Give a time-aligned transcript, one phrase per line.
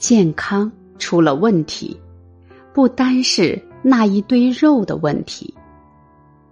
[0.00, 2.00] 健康出了问题，
[2.72, 5.54] 不单是那一堆肉的问题。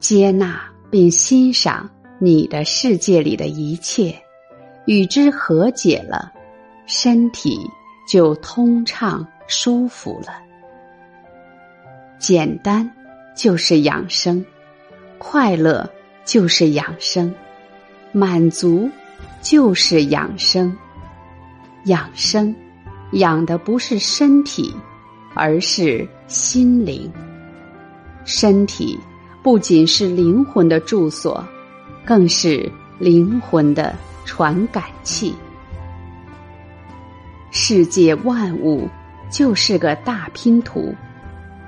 [0.00, 4.18] 接纳并欣赏你的世界里的一切，
[4.86, 6.32] 与之和解了，
[6.86, 7.70] 身体
[8.08, 10.40] 就通畅舒服了。
[12.18, 12.90] 简单
[13.36, 14.42] 就是养生，
[15.18, 15.88] 快乐
[16.24, 17.34] 就是养生，
[18.10, 18.88] 满足
[19.42, 20.74] 就是养生。
[21.84, 22.54] 养生
[23.14, 24.72] 养的不是身体，
[25.34, 27.10] 而是心灵。
[28.24, 28.98] 身体。
[29.42, 31.44] 不仅是灵魂的住所，
[32.02, 32.66] 更是
[32.98, 35.34] 灵魂的传感器。
[37.50, 38.88] 世界万物
[39.30, 40.94] 就是个大拼图，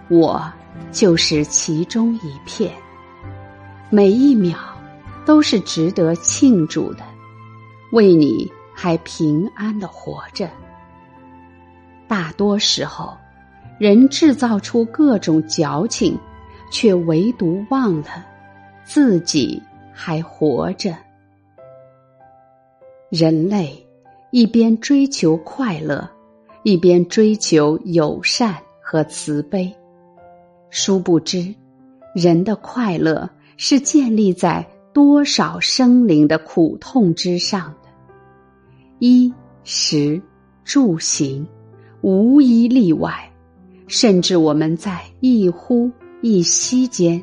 [0.08, 0.50] 我
[0.90, 2.72] 就是其中一片。
[3.90, 4.58] 每一秒
[5.26, 7.04] 都是值得庆祝的，
[7.92, 10.48] 为你还平安的活着。
[12.08, 13.16] 大多时候，
[13.78, 16.18] 人制造出各种矫情。
[16.68, 18.26] 却唯独忘了
[18.84, 19.62] 自己
[19.92, 20.96] 还活着。
[23.08, 23.86] 人类
[24.32, 26.10] 一边追求快乐，
[26.64, 29.72] 一边追求友善和慈悲，
[30.68, 31.54] 殊不知，
[32.16, 37.88] 人的快乐是建立在多少生灵的苦痛之上的。
[38.98, 40.20] 衣食
[40.64, 41.46] 住行，
[42.00, 43.30] 无一例外，
[43.88, 45.90] 甚至我们在一呼。
[46.22, 47.22] 一吸间，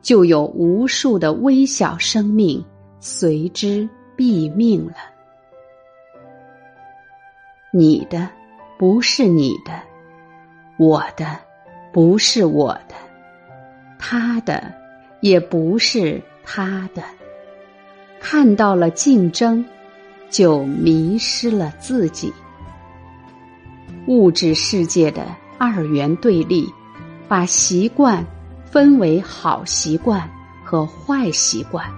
[0.00, 2.64] 就有无数的微小生命
[2.98, 4.94] 随之毙命了。
[7.72, 8.28] 你的
[8.78, 9.80] 不是你的，
[10.78, 11.38] 我的
[11.92, 12.94] 不是我的，
[13.98, 14.72] 他的
[15.20, 17.02] 也不是他的。
[18.18, 19.64] 看到了竞争，
[20.30, 22.32] 就迷失了自己。
[24.06, 25.26] 物质世界的
[25.58, 26.72] 二元对立。
[27.28, 28.22] 把习惯
[28.62, 30.28] 分为好习惯
[30.62, 31.90] 和坏习惯，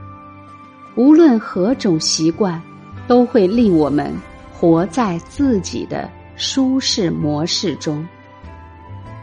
[0.95, 2.63] 无论何种习惯，
[3.09, 4.15] 都会令我们
[4.53, 8.07] 活在自己的舒适模式中，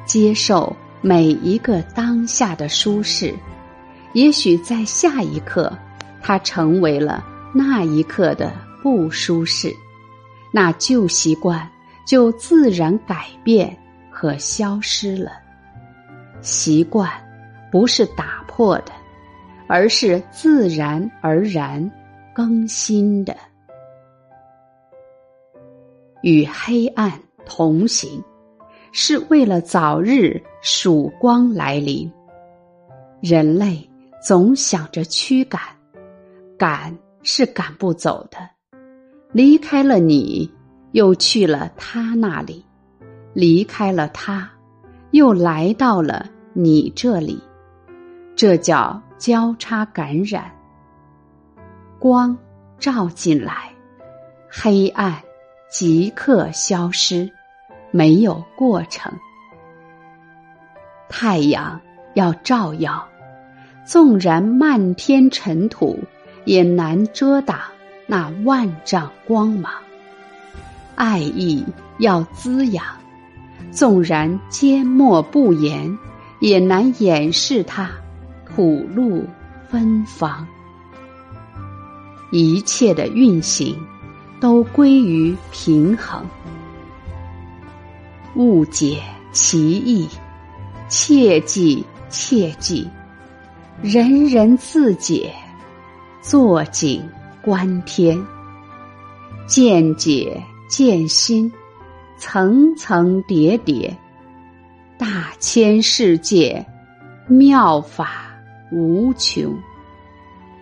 [0.05, 3.33] 接受每一个当下的舒适。
[4.11, 5.71] 也许在下一刻，
[6.21, 7.23] 它成为了
[7.53, 8.51] 那一刻的
[8.83, 9.73] 不舒适，
[10.51, 11.69] 那旧习惯
[12.05, 13.77] 就自然改变
[14.09, 15.31] 和消失了。
[16.41, 17.09] 习惯
[17.71, 18.91] 不是打破的，
[19.67, 21.89] 而是自然而然
[22.33, 23.35] 更新的。
[26.21, 27.11] 与黑暗
[27.45, 28.23] 同行，
[28.91, 32.11] 是为了早日曙光来临。
[33.21, 33.87] 人类
[34.21, 35.61] 总想着驱赶，
[36.57, 38.37] 赶是赶不走的。
[39.31, 40.51] 离开了你，
[40.91, 42.63] 又去了他那里；
[43.33, 44.49] 离开了他。
[45.11, 47.43] 又来到了你这里，
[48.33, 50.49] 这叫交叉感染。
[51.99, 52.37] 光
[52.79, 53.69] 照进来，
[54.49, 55.21] 黑暗
[55.69, 57.29] 即刻消失，
[57.91, 59.11] 没有过程。
[61.09, 61.81] 太阳
[62.13, 63.05] 要照耀，
[63.85, 65.99] 纵然漫天尘土，
[66.45, 67.59] 也难遮挡
[68.07, 69.73] 那万丈光芒。
[71.01, 71.65] 爱意
[71.97, 72.85] 要滋养。
[73.71, 75.97] 纵然缄默不言，
[76.39, 77.89] 也难掩饰它
[78.45, 79.25] 吐露
[79.67, 80.45] 芬芳。
[82.31, 83.75] 一切的运行
[84.39, 86.23] 都归于平衡。
[88.35, 89.01] 误解
[89.31, 90.07] 其意，
[90.87, 92.87] 切记切记，
[93.81, 95.33] 人人自解，
[96.21, 97.03] 坐井
[97.41, 98.23] 观天，
[99.47, 100.39] 见解
[100.71, 101.51] 见心。
[102.17, 103.97] 层层叠叠，
[104.95, 106.63] 大千世界，
[107.27, 108.31] 妙法
[108.71, 109.51] 无穷。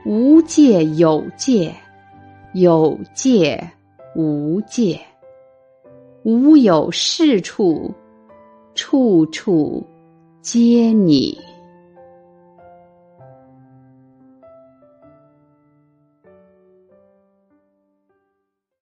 [0.05, 1.75] 无界有界，
[2.53, 3.61] 有界
[4.15, 4.97] 无界。
[6.23, 7.93] 无有是处，
[8.73, 9.85] 处处
[10.41, 11.37] 皆你。